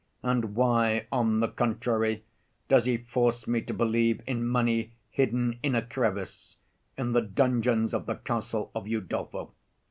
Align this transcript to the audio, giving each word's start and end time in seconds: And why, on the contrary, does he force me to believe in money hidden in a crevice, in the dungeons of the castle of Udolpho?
And 0.23 0.55
why, 0.55 1.05
on 1.11 1.41
the 1.41 1.47
contrary, 1.47 2.23
does 2.67 2.85
he 2.85 2.97
force 2.97 3.47
me 3.47 3.61
to 3.61 3.71
believe 3.71 4.19
in 4.25 4.43
money 4.47 4.93
hidden 5.11 5.59
in 5.61 5.75
a 5.75 5.83
crevice, 5.83 6.57
in 6.97 7.11
the 7.11 7.21
dungeons 7.21 7.93
of 7.93 8.07
the 8.07 8.15
castle 8.15 8.71
of 8.73 8.85
Udolpho? 8.87 9.51